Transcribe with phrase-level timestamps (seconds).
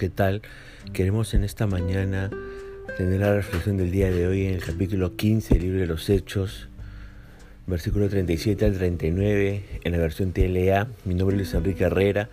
[0.00, 0.40] ¿qué tal?
[0.94, 2.30] Queremos en esta mañana
[2.96, 6.08] tener la reflexión del día de hoy en el capítulo 15 del libro de los
[6.08, 6.70] Hechos,
[7.66, 10.88] versículo 37 al 39, en la versión TLA.
[11.04, 12.30] Mi nombre es Luis Enrique Herrera,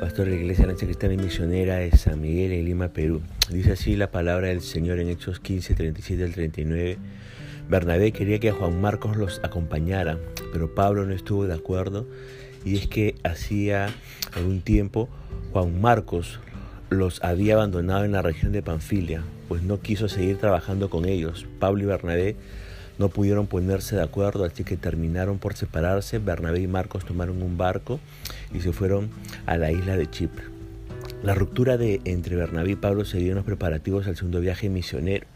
[0.00, 3.22] pastor de la Iglesia Lancha Cristiana y Misionera de San Miguel en Lima, Perú.
[3.48, 6.98] Dice así la palabra del Señor en Hechos 15, 37 al 39.
[7.70, 10.18] Bernabé quería que Juan Marcos los acompañara,
[10.52, 12.06] pero Pablo no estuvo de acuerdo
[12.66, 13.88] y es que hacía
[14.34, 15.08] algún tiempo
[15.52, 16.38] Juan Marcos
[16.92, 21.46] los había abandonado en la región de Panfilia, pues no quiso seguir trabajando con ellos.
[21.58, 22.36] Pablo y Bernabé
[22.98, 26.18] no pudieron ponerse de acuerdo, así que terminaron por separarse.
[26.18, 28.00] Bernabé y Marcos tomaron un barco
[28.54, 29.10] y se fueron
[29.46, 30.44] a la isla de Chipre.
[31.22, 35.26] La ruptura entre Bernabé y Pablo se dio en los preparativos al segundo viaje misionero.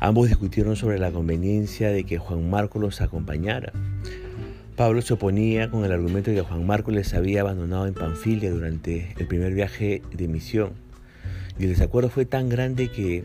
[0.00, 3.72] Ambos discutieron sobre la conveniencia de que Juan Marcos los acompañara.
[4.76, 8.50] Pablo se oponía con el argumento de que Juan Marcos les había abandonado en Panfilia
[8.50, 10.72] durante el primer viaje de misión.
[11.60, 13.22] Y el desacuerdo fue tan grande que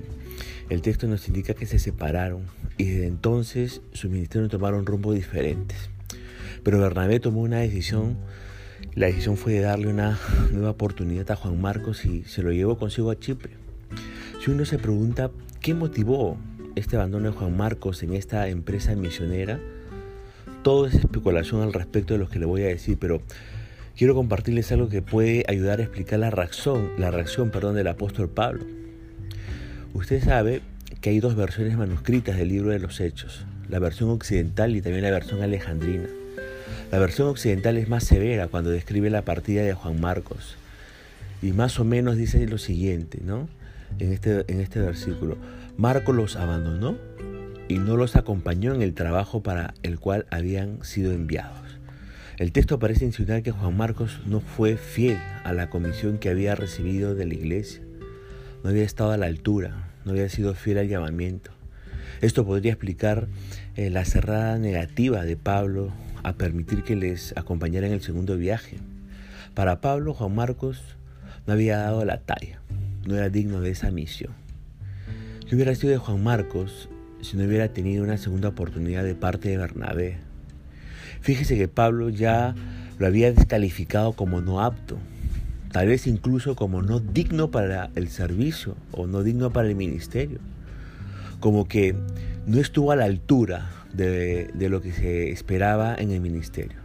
[0.69, 2.43] el texto nos indica que se separaron
[2.77, 5.89] y desde entonces sus ministerios tomaron rumbos diferentes.
[6.61, 8.17] Pero Bernabé tomó una decisión,
[8.93, 10.19] la decisión fue de darle una
[10.51, 13.53] nueva oportunidad a Juan Marcos y se lo llevó consigo a Chipre.
[14.45, 16.37] Si uno se pregunta qué motivó
[16.75, 19.59] este abandono de Juan Marcos en esta empresa misionera,
[20.63, 23.21] todo es especulación al respecto de lo que le voy a decir, pero
[23.97, 28.29] quiero compartirles algo que puede ayudar a explicar la reacción, la reacción perdón, del apóstol
[28.29, 28.65] Pablo.
[29.93, 30.61] Usted sabe
[31.01, 35.03] que hay dos versiones manuscritas del libro de los Hechos, la versión occidental y también
[35.03, 36.07] la versión alejandrina.
[36.91, 40.57] La versión occidental es más severa cuando describe la partida de Juan Marcos
[41.41, 43.47] y más o menos dice lo siguiente, ¿no?
[43.99, 45.37] En este, en este versículo,
[45.77, 46.97] Marcos los abandonó
[47.69, 51.79] y no los acompañó en el trabajo para el cual habían sido enviados.
[52.37, 56.55] El texto parece insinuar que Juan Marcos no fue fiel a la comisión que había
[56.55, 57.81] recibido de la iglesia,
[58.63, 61.51] no había estado a la altura, no había sido fiel al llamamiento.
[62.21, 63.27] Esto podría explicar
[63.75, 65.91] eh, la cerrada negativa de Pablo
[66.23, 68.77] a permitir que les acompañara en el segundo viaje.
[69.53, 70.81] Para Pablo, Juan Marcos
[71.45, 72.61] no había dado la talla,
[73.05, 74.33] no era digno de esa misión.
[75.47, 76.89] ¿Qué hubiera sido de Juan Marcos
[77.21, 80.17] si no hubiera tenido una segunda oportunidad de parte de Bernabé.
[81.21, 82.55] Fíjese que Pablo ya
[82.97, 84.97] lo había descalificado como no apto,
[85.71, 90.39] tal vez incluso como no digno para el servicio o no digno para el ministerio,
[91.39, 91.95] como que
[92.45, 96.77] no estuvo a la altura de, lo que se esperaba en el ministerio.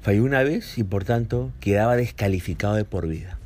[0.00, 3.38] Falló una vez y por tanto quedaba descalificado de por vida.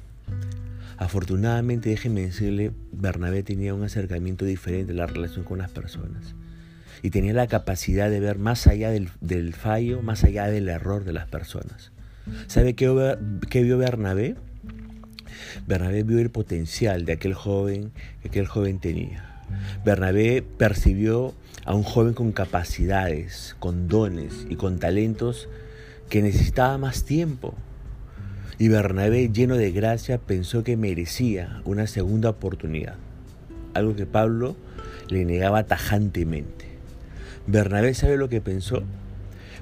[0.99, 6.35] Afortunadamente, déjenme decirle, Bernabé tenía un acercamiento diferente a la relación con las personas.
[7.03, 11.13] Y tenía la capacidad de ver más allá del, fallo, más allá del error de
[11.13, 11.93] las personas.
[12.47, 13.17] ¿Sabe qué,
[13.51, 14.37] qué, vio Bernabé?
[15.67, 17.93] Bernabé vio el potencial de aquel joven
[18.23, 19.43] que aquel joven tenía.
[19.85, 21.35] Bernabé percibió
[21.65, 25.49] a un joven con capacidades, con dones y con talentos
[26.09, 27.55] que necesitaba más tiempo,
[28.59, 32.97] y Bernabé, lleno de gracia, pensó que merecía una segunda oportunidad,
[33.75, 34.57] algo que Pablo
[35.09, 36.65] le negaba tajantemente.
[37.47, 38.83] Bernabé sabe lo que pensó.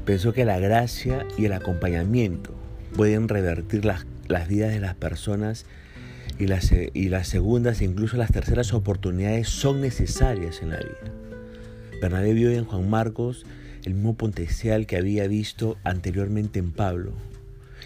[0.05, 2.55] Pensó que la gracia y el acompañamiento
[2.97, 4.07] pueden revertir las,
[4.49, 5.67] vidas de las personas
[6.39, 11.13] y las, y las segundas e incluso las terceras oportunidades son necesarias en la vida.
[12.01, 13.45] Bernabé vio en Juan Marcos
[13.85, 17.13] el mismo potencial que había visto anteriormente en Pablo,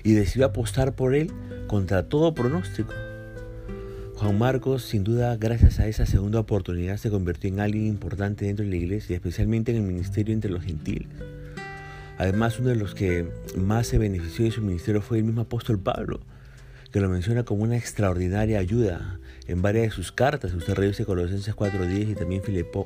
[0.08, 1.30] y decidió apostar por él
[1.66, 2.94] contra todo pronóstico.
[4.14, 8.64] Juan Marcos, sin duda, gracias a esa segunda oportunidad, se convirtió en alguien importante dentro
[8.64, 11.08] de la iglesia, especialmente en el ministerio entre los gentiles.
[12.16, 15.78] Además, uno de los que más se benefició de su ministerio fue el mismo apóstol
[15.78, 16.20] Pablo,
[16.90, 20.54] que lo menciona como una extraordinaria ayuda en varias de sus cartas.
[20.54, 22.42] Usted revise Colosenses 4.10 y también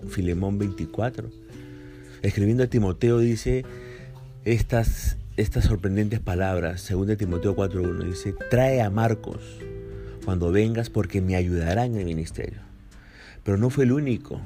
[0.09, 1.31] Filemón 24.
[2.22, 3.64] Escribiendo a Timoteo dice,
[4.44, 9.40] estas estas sorprendentes palabras, según de Timoteo 4.1, dice, trae a Marcos
[10.26, 12.61] cuando vengas porque me ayudará en el ministerio.
[13.43, 14.40] Pero no fue el único.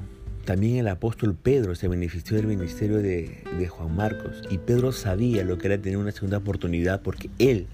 [0.45, 4.43] También el apóstol Pedro se benefició del ministerio de, de Juan Marcos.
[4.49, 7.67] Y Pedro sabía lo que era tener una segunda oportunidad porque él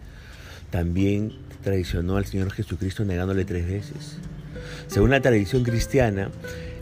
[0.72, 1.34] también
[1.64, 4.18] traicionó al Señor Jesucristo negándole tres veces.
[4.88, 6.32] Según la tradición cristiana,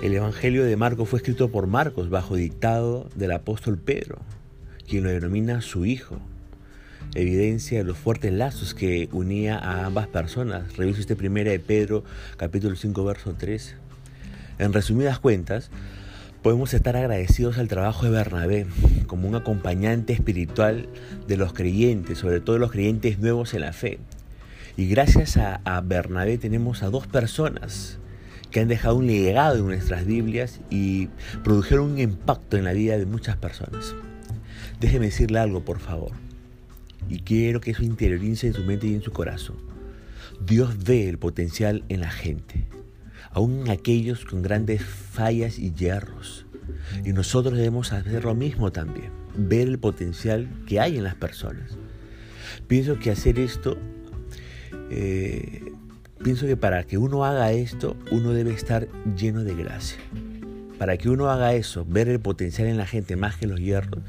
[0.02, 4.20] el Evangelio de Marcos fue escrito por Marcos bajo dictado del apóstol Pedro
[4.92, 6.20] quien lo denomina su hijo.
[7.16, 10.76] Evidencia de los fuertes lazos que unía a ambas personas.
[10.76, 12.04] Revisa este primera de Pedro,
[12.36, 13.76] capítulo 5, verso 3.
[14.60, 15.70] En resumidas cuentas,
[16.42, 18.68] podemos estar agradecidos al trabajo de Bernabé
[19.08, 20.90] como un acompañante espiritual
[21.26, 23.98] de los creyentes, sobre todo los creyentes nuevos en la fe.
[24.76, 27.98] Y gracias a, a Bernabé tenemos a dos personas
[28.52, 31.08] que han dejado un legado en nuestras Biblias y
[31.46, 33.96] produjeron un impacto en la vida de muchas personas.
[34.82, 36.12] Déjeme decirle algo, por favor.
[37.08, 39.58] Y quiero que eso interiorice en su mente y en su corazón.
[40.44, 42.66] Dios ve el potencial en la gente,
[43.30, 46.48] aún en aquellos con grandes fallas y hierros.
[47.06, 51.78] Y nosotros debemos hacer lo mismo también, ver el potencial que hay en las personas.
[52.68, 53.78] Pienso que hacer esto
[54.90, 55.72] eh,
[56.24, 60.00] pienso que para que uno haga esto, uno debe estar lleno de gracia.
[60.78, 64.04] Para que uno haga eso, ver el potencial en la gente más que los hierros,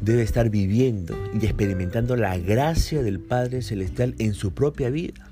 [0.00, 5.30] debe estar viviendo y experimentando la gracia del Padre Celestial en su propia vida.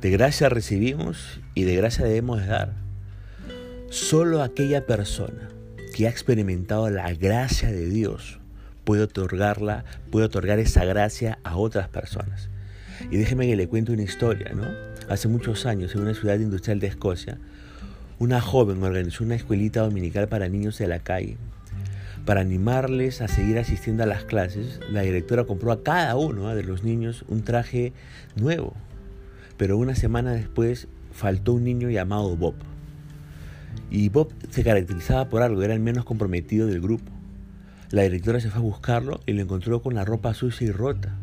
[0.00, 2.74] De gracia recibimos y de gracia debemos dar.
[3.90, 5.50] Solo aquella persona
[5.94, 8.38] que ha experimentado la gracia de Dios
[8.84, 12.48] puede otorgarla, puede otorgar esa gracia a otras personas.
[13.10, 14.64] Y déjeme que le cuente una historia, ¿no?
[15.08, 17.38] Hace muchos años, en una ciudad industrial de Escocia,
[18.18, 21.36] una joven organizó una escuelita dominical para niños de la calle.
[22.24, 26.62] Para animarles a seguir asistiendo a las clases, la directora compró a cada uno de
[26.62, 27.92] los niños un traje
[28.36, 28.74] nuevo.
[29.56, 32.54] Pero una semana después faltó un niño llamado Bob.
[33.90, 37.10] Y Bob se caracterizaba por algo, era el menos comprometido del grupo.
[37.90, 41.16] La directora se fue a buscarlo y lo encontró con la ropa sucia y rota.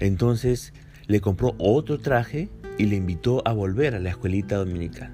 [0.00, 0.72] Entonces
[1.06, 2.48] le compró otro traje
[2.78, 5.12] y le invitó a volver a la escuelita dominical.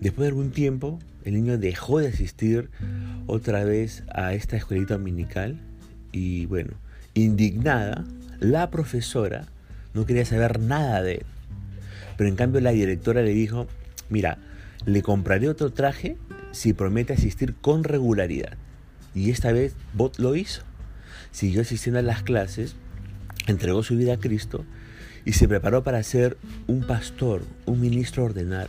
[0.00, 2.70] Después de algún tiempo, el niño dejó de asistir
[3.26, 5.58] otra vez a esta escuelita dominical
[6.12, 6.72] y bueno,
[7.14, 8.04] indignada,
[8.38, 9.46] la profesora
[9.94, 11.26] no quería saber nada de él.
[12.16, 13.66] Pero en cambio la directora le dijo,
[14.08, 14.38] mira,
[14.84, 16.16] le compraré otro traje
[16.52, 18.56] si promete asistir con regularidad.
[19.14, 20.62] Y esta vez Bot lo hizo.
[21.32, 22.76] Siguió asistiendo a las clases,
[23.46, 24.64] entregó su vida a Cristo
[25.24, 26.36] y se preparó para ser
[26.66, 28.68] un pastor, un ministro ordenado.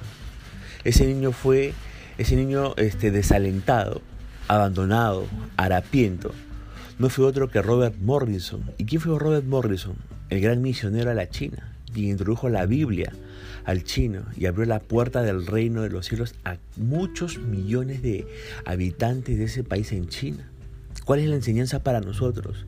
[0.84, 1.74] Ese niño fue,
[2.18, 4.02] ese niño este, desalentado,
[4.56, 6.32] abandonado, harapiento,
[7.00, 8.64] no fue otro que Robert Morrison.
[8.78, 9.96] ¿Y quién fue Robert Morrison?
[10.30, 13.14] El gran misionero a la China, quien introdujo la Biblia
[13.64, 18.28] al chino y abrió la puerta del reino de los cielos a muchos millones de
[18.66, 20.50] habitantes de ese país en China.
[21.06, 22.66] ¿Cuál es la enseñanza para nosotros?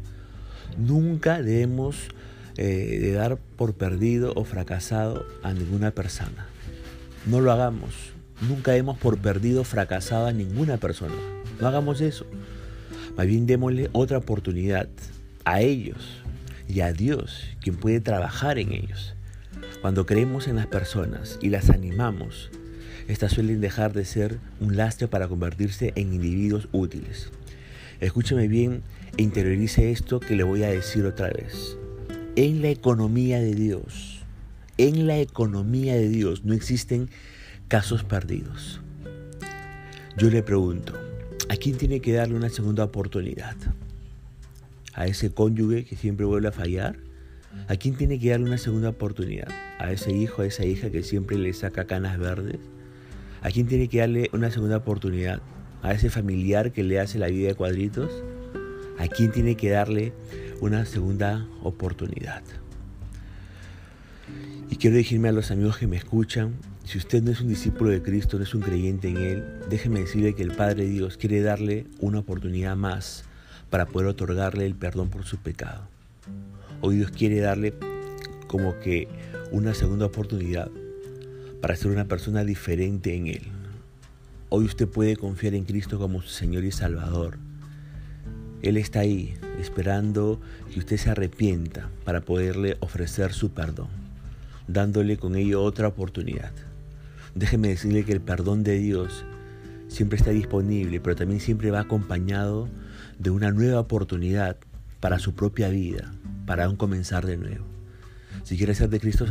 [0.77, 2.07] Nunca debemos
[2.55, 6.47] eh, de dar por perdido o fracasado a ninguna persona.
[7.25, 7.93] No lo hagamos.
[8.47, 11.15] Nunca demos por perdido o fracasado a ninguna persona.
[11.59, 12.25] No hagamos eso.
[13.17, 14.89] Más bien démosle otra oportunidad
[15.45, 16.21] a ellos
[16.67, 19.15] y a Dios, quien puede trabajar en ellos.
[19.81, 22.49] Cuando creemos en las personas y las animamos,
[23.07, 27.29] estas suelen dejar de ser un lastre para convertirse en individuos útiles.
[27.99, 28.81] Escúcheme bien
[29.17, 31.77] e interiorice esto que le voy a decir otra vez
[32.35, 34.23] en la economía de Dios,
[34.77, 37.09] en la economía de Dios no existen
[37.67, 38.81] casos perdidos.
[40.17, 40.93] Yo le pregunto,
[41.49, 43.55] ¿a quién tiene que darle una segunda oportunidad?
[44.93, 46.97] ¿A ese cónyuge que siempre vuelve a fallar?
[47.67, 49.49] ¿A quién tiene que darle una segunda oportunidad?
[49.79, 52.59] ¿A ese hijo, a esa hija que siempre le saca canas verdes?
[53.41, 55.41] ¿A quién tiene que darle una segunda oportunidad?
[55.81, 58.11] ¿A ese familiar que le hace la vida de cuadritos?
[58.97, 60.13] ¿A quién tiene que darle
[60.63, 62.41] una segunda oportunidad.
[64.69, 66.53] Y quiero decirme a los amigos que me escuchan,
[66.85, 70.01] si usted no es un discípulo de Cristo, no es un creyente en Él, déjeme
[70.01, 73.23] decirle que el Padre Dios quiere darle una oportunidad más
[73.69, 75.87] para poder otorgarle el perdón por su pecado.
[76.81, 77.73] Hoy Dios quiere darle
[78.47, 79.07] como que
[79.51, 80.69] una segunda oportunidad
[81.61, 83.43] para ser una persona diferente en Él.
[84.49, 87.37] Hoy usted puede confiar en Cristo como su Señor y Salvador.
[88.61, 93.87] Él está ahí esperando que usted se arrepienta para poderle ofrecer su perdón,
[94.67, 96.51] dándole con ello otra oportunidad.
[97.35, 99.25] Déjeme decirle que el perdón de Dios
[99.87, 102.69] siempre está disponible, pero también siempre va acompañado
[103.17, 104.57] de una nueva oportunidad
[104.99, 106.13] para su propia vida,
[106.45, 107.65] para un comenzar de nuevo.
[108.43, 109.25] Si quiere ser de Cristo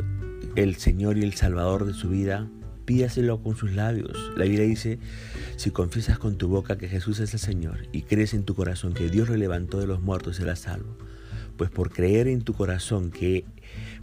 [0.56, 2.48] el Señor y el Salvador de su vida,
[2.84, 4.32] pídaselo con sus labios.
[4.36, 4.98] La Biblia dice,
[5.56, 8.94] si confiesas con tu boca que Jesús es el Señor y crees en tu corazón
[8.94, 10.96] que Dios lo levantó de los muertos, serás salvo.
[11.56, 13.44] Pues por creer en tu corazón que,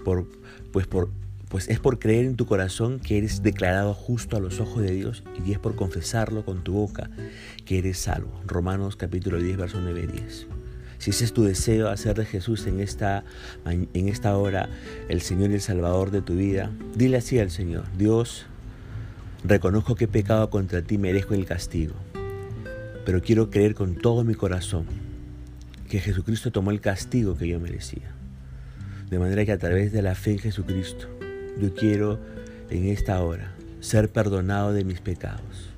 [0.06, 0.28] por,
[0.72, 1.10] pues por,
[1.50, 4.92] pues es por creer en tu corazón que eres declarado justo a los ojos de
[4.92, 7.10] Dios y es por confesarlo con tu boca
[7.66, 8.40] que eres salvo.
[8.46, 10.48] Romanos capítulo 10, verso 9 y 10.
[11.00, 13.24] Si ese es tu deseo, hacer de Jesús en esta,
[13.66, 14.70] en esta hora
[15.10, 18.46] el Señor y el Salvador de tu vida, dile así al Señor, Dios,
[19.44, 21.96] Reconozco que he pecado contra ti, merezco el castigo,
[23.06, 24.86] pero quiero creer con todo mi corazón
[25.88, 28.12] que Jesucristo tomó el castigo que yo merecía.
[29.10, 31.08] De manera que a través de la fe en Jesucristo
[31.60, 32.20] Yo quiero
[32.70, 35.72] en esta hora ser perdonado de mis pecados.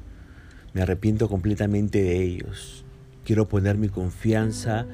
[0.74, 2.86] Me arrepiento completamente de ellos.
[3.26, 4.86] Quiero poner mi confianza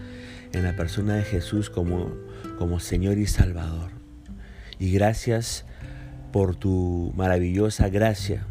[0.53, 2.15] en la persona de Jesús como,
[2.57, 3.91] como Señor y Salvador.
[4.79, 5.65] Y gracias
[6.31, 8.45] por tu maravillosa gracia.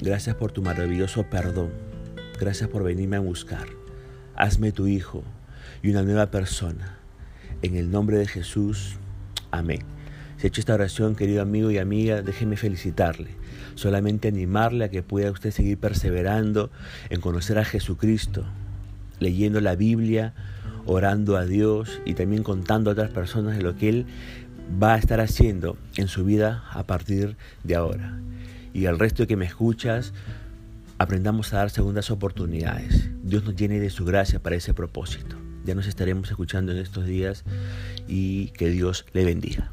[0.00, 1.70] Gracias por tu maravilloso perdón.
[2.40, 3.66] Gracias por venirme a buscar.
[4.34, 5.24] Hazme tu hijo
[5.82, 6.98] y una nueva persona.
[7.60, 8.96] En el nombre de Jesús.
[9.50, 9.95] Amén.
[10.38, 13.30] Si ha hecho esta oración, querido amigo y amiga, déjeme felicitarle.
[13.74, 16.70] Solamente animarle a que pueda usted seguir perseverando
[17.08, 18.44] en conocer a Jesucristo,
[19.18, 20.34] leyendo la Biblia,
[20.84, 24.06] orando a Dios y también contando a otras personas de lo que Él
[24.82, 28.18] va a estar haciendo en su vida a partir de ahora.
[28.74, 30.12] Y al resto que me escuchas,
[30.98, 33.08] aprendamos a dar segundas oportunidades.
[33.22, 35.36] Dios nos llene de su gracia para ese propósito.
[35.64, 37.44] Ya nos estaremos escuchando en estos días
[38.06, 39.72] y que Dios le bendiga.